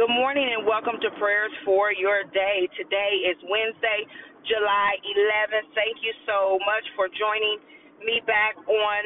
Good 0.00 0.16
morning 0.16 0.48
and 0.56 0.64
welcome 0.64 0.96
to 0.96 1.12
Prayers 1.20 1.52
for 1.60 1.92
Your 1.92 2.24
Day. 2.32 2.64
Today 2.72 3.20
is 3.20 3.36
Wednesday, 3.44 4.08
July 4.48 4.96
11th. 5.04 5.76
Thank 5.76 6.00
you 6.00 6.16
so 6.24 6.56
much 6.64 6.88
for 6.96 7.12
joining 7.12 7.60
me 8.00 8.24
back 8.24 8.56
on 8.64 9.02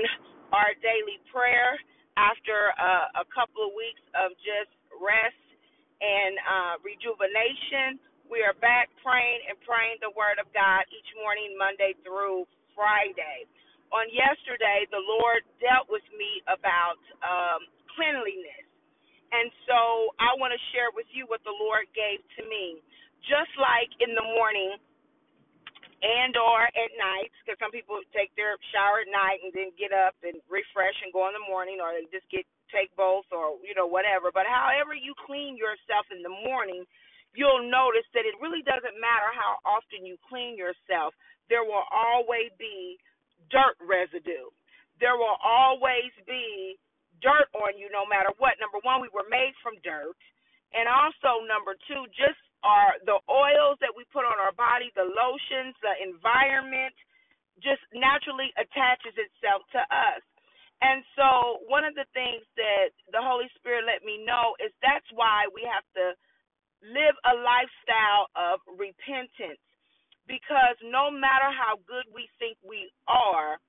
our 0.54 0.71
daily 0.87 1.19
prayer 1.35 1.75
after 2.15 2.71
uh, 2.79 3.11
a 3.19 3.27
couple 3.35 3.67
of 3.67 3.75
weeks 3.75 3.99
of 4.15 4.38
just 4.46 4.71
rest 5.03 5.43
and 5.99 6.38
uh, 6.47 6.75
rejuvenation. 6.87 7.99
We 8.31 8.47
are 8.47 8.54
back 8.63 8.87
praying 9.03 9.51
and 9.51 9.58
praying 9.67 9.99
the 9.99 10.15
Word 10.15 10.38
of 10.38 10.47
God 10.54 10.87
each 10.95 11.11
morning, 11.19 11.58
Monday 11.58 11.99
through 12.06 12.47
Friday. 12.79 13.51
On 13.90 14.06
yesterday, 14.15 14.87
the 14.95 15.03
Lord 15.03 15.42
dealt 15.58 15.90
with 15.90 16.06
me 16.15 16.38
about 16.47 17.02
um, 17.27 17.66
cleanliness 17.95 18.34
and 19.45 19.52
so 19.69 20.09
I 20.16 20.33
want 20.41 20.56
to 20.56 20.62
share 20.73 20.88
with 20.97 21.05
you 21.12 21.29
what 21.29 21.45
the 21.45 21.53
Lord 21.53 21.84
gave 21.93 22.25
to 22.41 22.43
me. 22.48 22.80
Just 23.29 23.53
like 23.61 23.93
in 24.01 24.17
the 24.17 24.25
morning 24.25 24.80
and 26.01 26.33
or 26.33 26.65
at 26.65 26.93
night, 26.97 27.29
because 27.45 27.61
some 27.61 27.69
people 27.69 28.01
take 28.17 28.33
their 28.41 28.57
shower 28.73 29.05
at 29.05 29.12
night 29.12 29.45
and 29.45 29.53
then 29.53 29.69
get 29.77 29.93
up 29.93 30.17
and 30.25 30.41
refresh 30.48 30.97
and 31.05 31.12
go 31.12 31.29
in 31.29 31.37
the 31.37 31.45
morning, 31.45 31.77
or 31.77 31.93
they 31.93 32.09
just 32.09 32.25
get 32.33 32.48
take 32.73 32.89
both, 32.97 33.29
or 33.37 33.61
you 33.61 33.77
know 33.77 33.84
whatever. 33.84 34.33
But 34.33 34.48
however 34.48 34.97
you 34.97 35.12
clean 35.29 35.61
yourself 35.61 36.09
in 36.09 36.25
the 36.25 36.33
morning, 36.33 36.89
you'll 37.37 37.69
notice 37.69 38.09
that 38.17 38.25
it 38.25 38.37
really 38.41 38.65
doesn't 38.65 38.97
matter 38.97 39.29
how 39.37 39.61
often 39.69 40.09
you 40.09 40.17
clean 40.25 40.56
yourself. 40.56 41.12
There 41.53 41.69
will 41.69 41.84
always 41.92 42.48
be 42.56 42.97
dirt 43.53 43.77
residue. 43.84 44.48
There 45.05 45.20
will 45.20 45.37
always 45.45 46.12
be 46.25 46.81
dirt 47.24 47.48
on 47.56 47.80
you 47.80 47.88
no 47.88 48.05
matter 48.05 48.30
what. 48.37 48.60
Number 48.60 48.78
one, 48.84 49.01
we 49.01 49.09
were 49.10 49.27
made 49.33 49.56
from 49.64 49.80
dirt. 49.80 50.14
And 50.77 50.84
also, 50.84 51.41
number 51.48 51.73
two, 51.88 52.05
just 52.12 52.37
our 52.60 53.00
the 53.08 53.16
oils 53.31 53.81
that 53.81 53.94
we 53.97 54.05
put 54.12 54.28
on 54.28 54.36
our 54.36 54.53
body, 54.53 54.92
the 54.92 55.08
lotions, 55.08 55.72
the 55.81 55.97
environment, 56.05 56.92
just 57.64 57.81
naturally 57.97 58.53
attaches 58.61 59.16
itself 59.16 59.64
to 59.72 59.81
us. 59.89 60.22
And 60.83 61.00
so, 61.16 61.62
one 61.70 61.86
of 61.86 61.94
the 61.94 62.05
things 62.12 62.44
that 62.58 62.92
the 63.14 63.22
Holy 63.22 63.48
Spirit 63.56 63.88
let 63.88 64.05
me 64.05 64.20
know 64.20 64.59
is 64.61 64.75
that's 64.84 65.06
why 65.14 65.48
we 65.55 65.64
have 65.64 65.86
to 65.97 66.12
live 66.84 67.16
a 67.25 67.34
lifestyle 67.41 68.28
of 68.36 68.61
repentance. 68.77 69.62
Because 70.27 70.77
no 70.83 71.12
matter 71.12 71.53
how 71.53 71.78
good 71.84 72.09
we 72.11 72.28
think 72.41 72.56
we 72.64 72.91
are, 73.06 73.61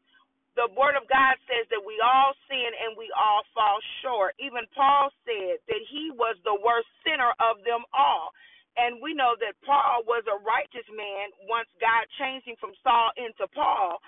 the 0.60 0.68
word 0.76 0.98
of 1.00 1.08
God 1.08 1.40
says 1.48 1.70
that 1.72 1.84
we 1.86 2.02
all 2.04 2.36
sin 2.52 2.72
and 2.84 2.98
we 3.00 3.08
all 3.16 3.46
fall 3.56 3.80
short. 4.04 4.36
Even 4.42 4.68
Paul 4.76 5.14
said 5.24 5.62
that 5.70 5.84
he 5.92 6.12
was 6.12 6.36
the 6.44 6.58
worst 6.60 6.90
sinner 7.08 7.32
of 7.40 7.64
them 7.64 7.86
all. 7.96 8.34
And 8.80 9.00
we 9.04 9.14
know 9.16 9.36
that 9.44 9.60
Paul 9.68 10.04
was 10.08 10.24
a 10.28 10.40
righteous 10.44 10.88
man 10.92 11.32
once 11.48 11.70
God 11.80 12.08
changed 12.20 12.48
him 12.48 12.58
from 12.60 12.76
Saul 12.84 13.12
into 13.20 13.48
Paul. 13.56 14.00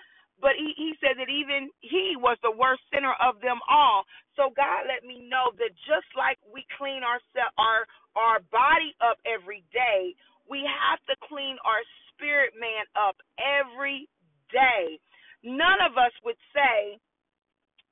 But 0.41 0.57
he, 0.59 0.73
he 0.75 0.97
said 0.99 1.15
that 1.21 1.29
even 1.31 1.71
he 1.85 2.17
was 2.19 2.39
the 2.43 2.51
worst 2.55 2.83
sinner 2.91 3.15
of 3.23 3.39
them 3.45 3.61
all. 3.69 4.03
So 4.35 4.51
God 4.57 4.89
let 4.89 5.05
me 5.07 5.23
know 5.29 5.53
that 5.61 5.71
just 5.87 6.09
like 6.17 6.39
we 6.51 6.65
clean 6.79 7.03
our 7.05 7.21
our 7.61 7.85
our 8.17 8.39
body 8.51 8.91
up 8.99 9.21
every 9.23 9.63
day, 9.71 10.17
we 10.49 10.65
have 10.67 10.99
to 11.07 11.15
clean 11.29 11.57
our 11.63 11.83
spirit 12.11 12.53
man 12.59 12.85
up 12.97 13.15
every 13.39 14.09
day 14.51 14.96
none 15.47 15.79
of 15.87 15.95
us 15.95 16.11
would 16.27 16.39
say, 16.51 16.99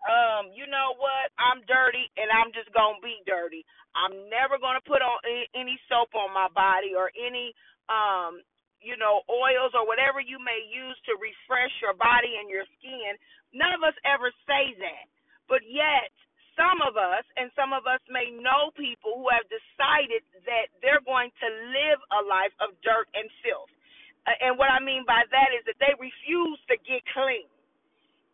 um, 0.06 0.52
you 0.53 0.67
know 0.67 0.94
what, 1.00 1.31
I'm 1.39 1.64
dirty 1.66 2.06
and 2.20 2.30
I'm 2.30 2.52
just 2.52 2.70
gonna 2.75 3.00
be 3.02 3.23
dirty. 3.25 3.66
I'm 3.95 4.30
never 4.30 4.59
gonna 4.59 4.84
put 4.84 5.02
on 5.02 5.17
any 5.56 5.80
soap 5.89 6.14
on 6.16 6.36
my 6.36 6.50
body 6.53 6.94
or 6.94 7.12
any 7.16 7.56
um 7.89 8.44
you 8.84 8.97
know, 9.00 9.23
oils 9.30 9.73
or 9.78 9.88
whatever 9.88 10.20
you 10.20 10.38
may 10.42 10.62
use 10.67 10.97
to 11.09 11.16
refresh 11.22 11.72
your 11.80 11.96
body 11.96 12.38
and 12.41 12.50
your 12.50 12.66
skin. 12.80 13.16
None 13.53 13.74
of 13.74 13.81
us 13.85 13.96
ever 14.03 14.34
say 14.50 14.75
that. 14.81 15.06
But 15.47 15.62
yet, 15.66 16.12
some 16.57 16.81
of 16.81 16.96
us, 16.97 17.25
and 17.35 17.51
some 17.53 17.75
of 17.75 17.85
us 17.85 18.01
may 18.09 18.31
know 18.31 18.72
people 18.80 19.19
who 19.22 19.28
have 19.30 19.46
decided 19.51 20.24
that 20.47 20.72
they're 20.81 21.03
going 21.03 21.30
to 21.44 21.47
live 21.72 22.00
a 22.16 22.22
life 22.25 22.56
of 22.63 22.74
dirt 22.81 23.12
and 23.13 23.28
filth. 23.44 23.69
And 24.25 24.57
what 24.57 24.74
I 24.74 24.81
mean 24.81 25.06
by 25.06 25.22
that 25.30 25.53
is 25.53 25.62
that 25.69 25.78
they 25.78 25.94
refuse 26.01 26.57
to 26.65 26.65
get 26.95 27.03
clean. 27.11 27.51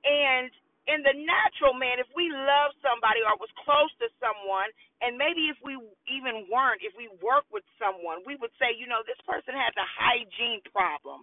And 0.06 0.54
in 0.90 1.06
the 1.06 1.14
natural 1.14 1.78
man, 1.78 2.02
if 2.02 2.10
we 2.14 2.30
love 2.30 2.74
somebody 2.82 3.22
or 3.22 3.38
was 3.38 3.54
close 3.62 3.94
to 4.02 4.10
someone, 4.18 4.70
and 5.02 5.18
maybe 5.18 5.50
if 5.50 5.58
we 5.62 5.78
even 6.10 6.50
weren't, 6.50 6.82
if 6.82 6.94
we 6.98 7.10
work 7.22 7.46
with 7.50 7.66
someone, 7.82 8.22
we 8.26 8.38
would 8.38 8.54
say, 8.62 8.74
you 8.74 8.90
know, 8.90 9.02
this 9.06 9.22
person 9.26 9.54
has 9.54 9.74
a 9.78 9.88
hygiene 9.98 10.62
problem. 10.70 11.22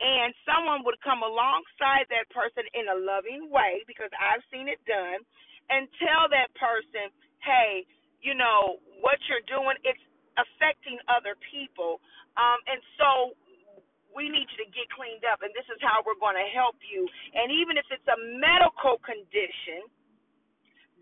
And 0.00 0.32
someone 0.48 0.80
would 0.88 0.96
come 1.04 1.20
alongside 1.20 2.08
that 2.08 2.30
person 2.32 2.64
in 2.72 2.88
a 2.88 2.96
loving 2.96 3.52
way, 3.52 3.84
because 3.84 4.08
I've 4.16 4.40
seen 4.48 4.70
it 4.70 4.80
done, 4.88 5.20
and 5.68 5.90
tell 6.00 6.30
that 6.32 6.50
person, 6.56 7.12
hey, 7.44 7.84
you 8.24 8.32
know, 8.32 8.80
what 9.04 9.20
you're 9.28 9.44
doing, 9.44 9.76
it's 9.84 10.00
affecting 10.38 10.96
other 11.10 11.36
people. 11.52 12.00
Um, 12.38 12.58
and 12.64 12.80
so 12.96 13.36
we 14.14 14.28
need 14.28 14.46
you 14.50 14.58
to 14.64 14.70
get 14.70 14.86
cleaned 14.94 15.24
up, 15.26 15.42
and 15.42 15.50
this 15.54 15.66
is 15.70 15.78
how 15.82 16.02
we're 16.02 16.18
going 16.18 16.38
to 16.38 16.48
help 16.54 16.76
you. 16.82 17.06
And 17.34 17.50
even 17.50 17.78
if 17.78 17.86
it's 17.90 18.06
a 18.10 18.18
medical 18.38 18.98
condition, 19.02 19.86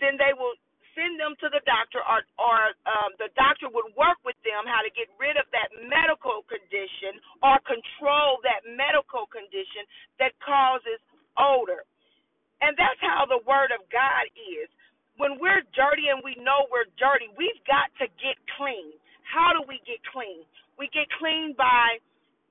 then 0.00 0.16
they 0.20 0.32
will 0.36 0.54
send 0.94 1.18
them 1.18 1.38
to 1.38 1.46
the 1.50 1.62
doctor, 1.62 2.02
or, 2.02 2.26
or 2.42 2.58
um, 2.90 3.14
the 3.22 3.30
doctor 3.38 3.70
would 3.70 3.86
work 3.94 4.18
with 4.26 4.38
them 4.42 4.66
how 4.66 4.82
to 4.82 4.90
get 4.94 5.06
rid 5.14 5.38
of 5.38 5.46
that 5.54 5.70
medical 5.86 6.42
condition 6.50 7.22
or 7.42 7.58
control 7.62 8.42
that 8.42 8.66
medical 8.66 9.30
condition 9.30 9.86
that 10.18 10.34
causes 10.42 10.98
odor. 11.38 11.86
And 12.58 12.74
that's 12.74 12.98
how 12.98 13.26
the 13.30 13.38
Word 13.46 13.70
of 13.70 13.86
God 13.94 14.26
is. 14.34 14.66
When 15.18 15.38
we're 15.38 15.62
dirty 15.74 16.10
and 16.10 16.22
we 16.22 16.34
know 16.42 16.66
we're 16.70 16.90
dirty, 16.98 17.30
we've 17.38 17.62
got 17.66 17.90
to 18.02 18.10
get 18.18 18.38
clean. 18.58 18.94
How 19.22 19.54
do 19.54 19.62
we 19.66 19.78
get 19.86 20.02
clean? 20.10 20.42
We 20.78 20.90
get 20.90 21.06
clean 21.18 21.54
by 21.58 22.02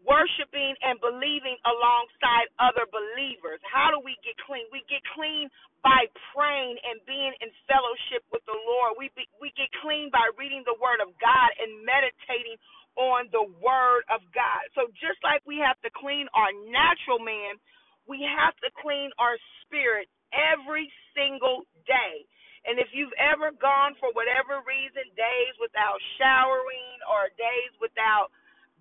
worshiping 0.07 0.73
and 0.81 0.97
believing 1.03 1.59
alongside 1.67 2.47
other 2.57 2.87
believers. 2.89 3.59
How 3.67 3.91
do 3.91 3.99
we 3.99 4.15
get 4.23 4.39
clean? 4.47 4.65
We 4.71 4.81
get 4.87 5.03
clean 5.13 5.51
by 5.83 6.07
praying 6.33 6.79
and 6.87 7.03
being 7.03 7.35
in 7.43 7.51
fellowship 7.67 8.23
with 8.31 8.41
the 8.47 8.55
Lord. 8.55 8.95
We 8.97 9.11
be, 9.13 9.27
we 9.43 9.51
get 9.59 9.69
clean 9.83 10.09
by 10.09 10.31
reading 10.39 10.63
the 10.63 10.79
Word 10.79 11.03
of 11.03 11.11
God 11.19 11.49
and 11.59 11.83
meditating 11.83 12.57
on 12.97 13.29
the 13.35 13.45
Word 13.61 14.07
of 14.09 14.23
God. 14.31 14.63
So 14.73 14.89
just 14.97 15.19
like 15.21 15.43
we 15.45 15.59
have 15.61 15.77
to 15.85 15.91
clean 15.93 16.25
our 16.33 16.49
natural 16.71 17.21
man, 17.21 17.59
we 18.07 18.23
have 18.23 18.55
to 18.63 18.71
clean 18.81 19.11
our 19.19 19.35
spirit 19.67 20.07
every 20.33 20.89
single 21.13 21.67
day. 21.85 22.25
And 22.67 22.79
if 22.79 22.91
you've 22.91 23.15
ever 23.15 23.55
gone 23.55 23.95
for 23.99 24.11
whatever 24.11 24.59
reason, 24.67 25.07
days 25.15 25.55
without 25.61 25.99
showering 26.19 26.99
or 27.07 27.31
days 27.39 27.71
without 27.79 28.31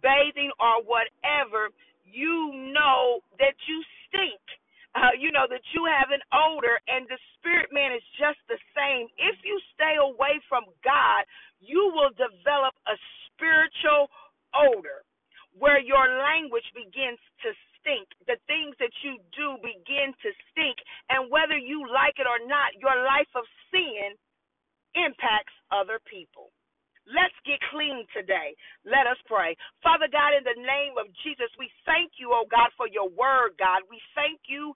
bathing 0.07 0.55
or 0.63 0.87
whatever, 0.87 1.75
you 2.07 2.55
know 2.71 3.27
that 3.43 3.59
you 3.67 3.83
stink. 4.07 4.39
Uh, 4.95 5.13
you 5.19 5.29
know 5.35 5.45
that 5.51 5.61
you 5.77 5.85
have 5.85 6.09
an 6.09 6.25
odor, 6.33 6.81
and 6.89 7.05
the 7.11 7.21
spirit 7.37 7.69
man 7.69 7.93
is 7.93 8.07
just 8.17 8.41
the 8.49 8.57
same. 8.73 9.13
If 9.21 9.37
you 9.45 9.61
stay 9.77 10.01
away 10.01 10.41
from 10.49 10.65
God, 10.81 11.29
you 11.61 11.93
will 11.93 12.15
develop 12.17 12.73
a 12.89 12.97
spiritual 13.29 14.09
odor 14.57 15.05
where 15.59 15.81
your 15.81 16.09
language 16.25 16.65
begins 16.73 17.21
to 17.45 17.53
stink. 17.77 18.09
The 18.25 18.41
things 18.49 18.73
that 18.81 18.93
you 19.05 19.21
do 19.37 19.61
begin 19.61 20.17
to 20.25 20.31
stink. 20.53 20.81
And 21.13 21.29
whether 21.29 21.61
you 21.61 21.85
like 21.93 22.17
it 22.17 22.29
or 22.29 22.41
not, 22.49 22.73
your 22.81 22.97
life 23.05 23.31
of 23.37 23.45
sin 23.69 24.17
impacts 24.97 25.55
other 25.73 26.01
people. 26.09 26.53
Let's 27.07 27.37
get 27.47 27.63
clean 27.71 28.03
today. 28.11 28.59
Let 28.83 29.07
us 29.07 29.19
pray. 29.31 29.55
Father 29.81 30.11
God, 30.11 30.35
in 30.35 30.43
the 30.43 30.59
name 30.59 30.99
of 30.99 31.07
Jesus, 31.23 31.49
we 31.55 31.71
thank 31.87 32.19
you, 32.19 32.35
oh 32.35 32.51
God, 32.51 32.75
for 32.75 32.91
your 32.91 33.07
word, 33.07 33.55
God. 33.63 33.87
We 33.87 34.03
thank 34.19 34.43
you, 34.51 34.75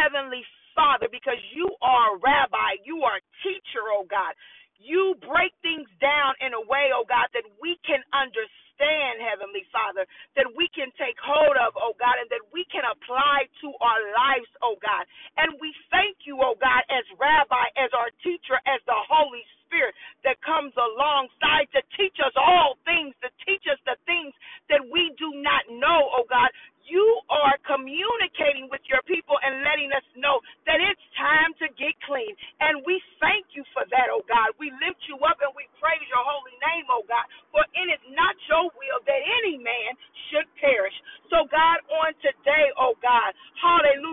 Heavenly 0.00 0.44
Father, 0.76 1.08
because 1.12 1.40
you 1.52 1.68
are 1.84 2.16
a 2.16 2.20
rabbi, 2.24 2.80
you 2.88 3.04
are 3.04 3.20
a 3.20 3.26
teacher, 3.44 3.84
oh 3.92 4.06
God. 4.08 4.32
You 4.80 5.16
break 5.28 5.52
things 5.60 5.88
down 6.00 6.34
in 6.40 6.56
a 6.56 6.62
way, 6.64 6.90
oh 6.96 7.04
God, 7.08 7.28
that 7.36 7.44
we 7.60 7.76
can 7.84 8.00
understand, 8.16 9.20
Heavenly 9.20 9.68
Father, 9.74 10.08
that 10.40 10.48
we 10.56 10.72
can 10.72 10.88
take 10.96 11.20
hold 11.20 11.56
of, 11.60 11.76
oh 11.76 11.92
God, 12.00 12.16
and 12.20 12.30
that 12.32 12.44
we 12.54 12.64
can 12.72 12.84
apply 12.88 13.46
to 13.64 13.68
our 13.84 14.02
lives, 14.16 14.48
oh 14.64 14.80
God. 14.80 15.04
And 15.36 15.60
we 15.60 15.72
thank 15.92 16.24
you, 16.24 16.40
oh 16.40 16.56
God, 16.56 16.82
as 16.88 17.04
rabbi, 17.20 17.68
as 17.76 17.92
our 17.92 18.10
teacher, 18.24 18.56
as 18.64 18.80
the 18.88 18.96
Holy 18.96 19.44
Spirit. 19.68 19.94
That 20.26 20.40
comes 20.42 20.74
alongside 20.76 21.70
to 21.76 21.82
teach 21.96 22.18
us 22.24 22.34
all 22.36 22.76
things, 22.84 23.14
to 23.22 23.30
teach 23.46 23.64
us 23.70 23.78
the 23.86 23.96
things 24.06 24.34
that 24.70 24.82
we 24.82 25.14
do 25.20 25.30
not 25.42 25.62
know, 25.70 26.10
oh 26.16 26.26
God. 26.28 26.50
You 26.84 27.04
are 27.32 27.56
communicating 27.64 28.68
with 28.70 28.82
your 28.86 29.00
people 29.08 29.39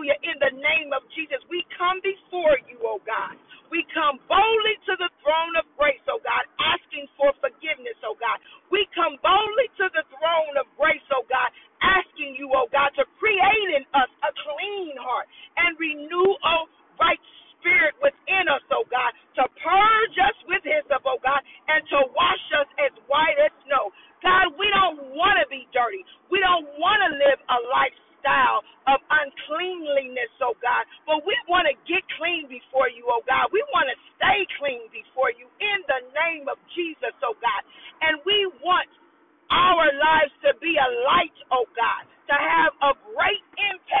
Hallelujah. 0.08 0.32
In 0.32 0.38
the 0.40 0.54
name 0.56 0.90
of 0.96 1.04
Jesus, 1.12 1.40
we 1.50 1.64
come 1.76 2.00
before 2.00 2.56
you, 2.70 2.80
O 2.84 3.00
God. 3.04 3.36
We 3.68 3.84
come 3.92 4.16
boldly 4.32 4.76
to 4.88 4.94
the 4.96 5.10
throne 5.20 5.54
of 5.60 5.66
grace, 5.76 6.00
O 6.08 6.18
God, 6.24 6.44
asking 6.56 7.06
for 7.20 7.36
forgiveness, 7.44 7.98
O 8.06 8.16
God. 8.16 8.40
We 8.72 8.88
come 8.96 9.20
boldly 9.20 9.68
to 9.84 9.86
the 9.92 10.04
throne 10.08 10.56
of 10.56 10.66
grace, 10.80 11.04
O 11.12 11.22
God, 11.28 11.50
asking 11.84 12.40
you, 12.40 12.48
O 12.56 12.66
God, 12.72 12.96
to 12.96 13.04
create 13.20 13.68
in 13.76 13.84
us 13.92 14.10
a 14.24 14.32
clean 14.32 14.96
heart 14.96 15.28
and 15.60 15.76
renew 15.76 16.30
So 30.38 30.52
oh 30.52 30.56
God. 30.64 30.84
But 31.04 31.24
we 31.28 31.36
want 31.48 31.68
to 31.68 31.74
get 31.84 32.02
clean 32.16 32.48
before 32.48 32.88
you, 32.88 33.04
oh 33.10 33.20
God. 33.28 33.50
We 33.52 33.60
want 33.74 33.90
to 33.92 33.96
stay 34.16 34.46
clean 34.56 34.88
before 34.90 35.30
you 35.34 35.46
in 35.60 35.78
the 35.86 36.00
name 36.16 36.48
of 36.48 36.56
Jesus, 36.72 37.12
oh 37.22 37.36
God. 37.38 37.62
And 38.02 38.18
we 38.24 38.48
want 38.64 38.88
our 39.50 39.86
lives 39.92 40.32
to 40.46 40.56
be 40.62 40.76
a 40.78 40.88
light, 41.04 41.36
oh 41.52 41.66
God, 41.76 42.02
to 42.30 42.34
have 42.36 42.72
a 42.80 42.92
great 43.12 43.44
impact 43.60 43.97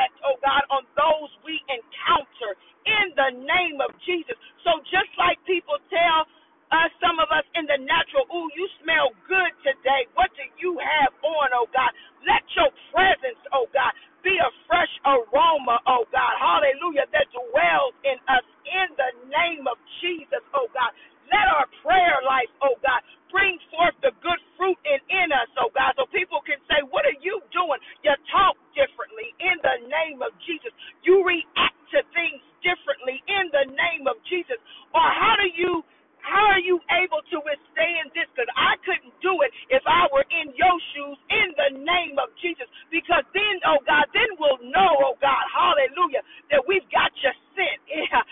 name 30.04 30.22
of 30.22 30.32
Jesus. 30.46 30.72
You 31.04 31.22
react 31.26 31.78
to 31.94 32.00
things 32.14 32.42
differently 32.62 33.22
in 33.28 33.50
the 33.54 33.66
name 33.74 34.06
of 34.06 34.18
Jesus. 34.30 34.58
Or 34.94 35.04
how 35.04 35.36
do 35.40 35.48
you 35.56 35.82
how 36.22 36.52
are 36.54 36.62
you 36.62 36.80
able 37.02 37.22
to 37.32 37.38
withstand 37.44 38.12
this? 38.14 38.28
Because 38.34 38.50
I 38.56 38.76
couldn't 38.84 39.14
do 39.24 39.42
it 39.46 39.52
if 39.70 39.82
I 39.86 40.06
were 40.12 40.26
in 40.30 40.52
your 40.56 40.76
shoes 40.94 41.18
in 41.30 41.48
the 41.56 41.70
name 41.82 42.18
of 42.20 42.30
Jesus. 42.42 42.68
Because 42.92 43.24
then, 43.34 43.56
oh 43.66 43.80
God, 43.86 44.06
then 44.14 44.28
we'll 44.38 44.60
know, 44.70 44.92
oh 45.04 45.16
God, 45.22 45.44
hallelujah, 45.52 46.22
that 46.52 46.62
we've 46.68 46.86
got 46.92 47.12
you 47.22 47.32
sent. 47.56 47.80
Yeah. 47.88 48.22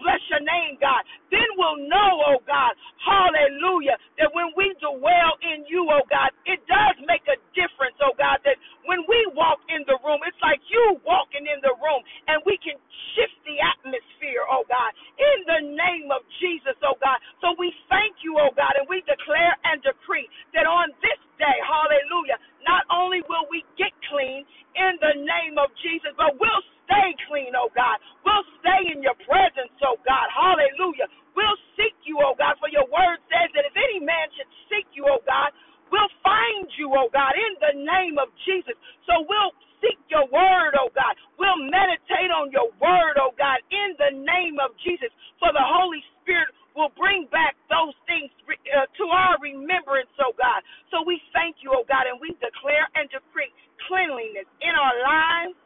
Bless 0.00 0.22
your 0.32 0.40
name, 0.42 0.78
God. 0.80 1.02
Then 1.30 1.46
we'll 1.58 1.78
know, 1.86 2.10
oh 2.26 2.40
God, 2.46 2.74
hallelujah, 3.04 3.98
that 4.18 4.30
when 4.34 4.50
we 4.56 4.72
dwell 4.80 5.32
in 5.44 5.62
you, 5.68 5.86
oh 5.90 6.02
God, 6.10 6.32
it 6.46 6.58
does 6.66 6.96
make 7.06 7.22
a 7.30 7.38
difference, 7.54 7.94
oh 8.02 8.14
God, 8.18 8.40
that 8.48 8.58
when 8.88 9.04
we 9.06 9.18
walk 9.36 9.60
in 9.70 9.84
the 9.86 9.98
room, 10.02 10.22
it's 10.26 10.38
like 10.42 10.58
you 10.72 10.98
walking 11.06 11.46
in 11.46 11.60
the 11.62 11.74
room, 11.78 12.02
and 12.26 12.42
we 12.46 12.58
can 12.64 12.74
shift 13.14 13.36
the 13.46 13.58
atmosphere, 13.62 14.42
oh 14.48 14.64
God, 14.66 14.90
in 15.20 15.38
the 15.46 15.60
name 15.76 16.10
of 16.10 16.22
Jesus, 16.42 16.74
oh 16.82 16.98
God. 16.98 17.18
So 17.44 17.54
we 17.58 17.70
thank 17.92 18.22
you, 18.26 18.38
oh 18.40 18.50
God, 18.56 18.74
and 18.80 18.86
we 18.90 19.04
declare 19.06 19.54
and 19.68 19.78
decree 19.84 20.26
that 20.56 20.66
on 20.66 20.90
this 21.04 21.20
day, 21.38 21.58
hallelujah, 21.62 22.38
not 22.66 22.84
only 22.90 23.22
will 23.30 23.46
we 23.52 23.62
get 23.78 23.92
clean 24.10 24.44
in 24.88 24.96
the 25.00 25.16
name 25.24 25.56
of 25.60 25.70
Jesus, 25.84 26.12
but 26.16 26.36
we'll 26.40 26.64
stay 26.88 27.12
clean, 27.28 27.52
oh 27.58 27.70
God. 27.76 28.00
We'll 28.24 28.46
stay 28.64 28.92
in 28.96 29.04
your 29.04 29.16
presence, 29.28 29.72
oh 29.84 30.00
God. 30.08 30.28
Hallelujah. 30.32 31.08
We'll 31.36 31.60
seek 31.78 31.96
you, 32.08 32.18
oh 32.24 32.34
God, 32.38 32.56
for 32.60 32.70
your 32.72 32.88
word 32.88 33.20
says 33.28 33.52
that 33.54 33.68
if 33.68 33.76
any 33.76 34.00
man 34.02 34.28
should 34.36 34.50
seek 34.72 34.88
you, 34.96 35.06
oh 35.08 35.22
God, 35.28 35.52
we'll 35.92 36.12
find 36.24 36.68
you, 36.80 36.92
oh 36.96 37.10
God, 37.12 37.34
in 37.36 37.52
the 37.60 37.74
name 37.84 38.16
of 38.18 38.32
Jesus. 38.48 38.76
So 39.08 39.24
we'll 39.28 39.54
seek 39.84 39.98
your 40.10 40.26
word, 40.32 40.74
oh 40.80 40.90
God. 40.96 41.14
We'll 41.38 41.60
meditate 41.68 42.32
on 42.32 42.50
your 42.52 42.72
word, 42.80 43.16
oh 43.20 43.34
God, 43.36 43.60
in 43.70 43.94
the 44.00 44.12
name 44.16 44.58
of 44.62 44.72
Jesus. 44.82 45.12
For 45.38 45.52
the 45.52 45.64
Holy 45.64 46.02
Spirit 46.24 46.50
will 46.76 46.92
bring 46.98 47.26
back 47.32 47.56
those 47.70 47.94
things 48.10 48.30
uh, 48.48 48.86
to 48.98 49.04
our 49.10 49.36
remembrance, 49.42 50.10
oh 50.22 50.34
God. 50.38 50.62
So 50.90 51.02
we 51.06 51.20
thank 51.36 51.62
you, 51.62 51.72
oh 51.76 51.84
God, 51.88 52.08
and 52.10 52.18
we 52.20 52.34
declare 52.40 52.88
and 52.96 53.08
decree 53.12 53.52
cleanliness 53.88 54.48
in 54.62 54.74
our 54.76 54.96
lives 55.02 55.56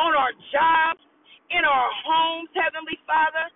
on 0.00 0.16
our 0.16 0.32
jobs, 0.54 1.02
in 1.52 1.64
our 1.66 1.90
homes, 2.06 2.48
Heavenly 2.56 2.96
Father, 3.04 3.50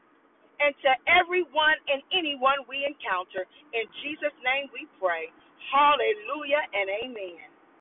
and 0.61 0.75
to 0.85 0.93
everyone 1.09 1.79
and 1.89 2.03
anyone 2.13 2.65
we 2.69 2.85
encounter. 2.85 3.47
In 3.77 3.87
Jesus' 4.05 4.35
name 4.45 4.69
we 4.75 4.89
pray. 4.99 5.31
Hallelujah 5.73 6.65
and 6.75 6.89
amen. 7.07 7.49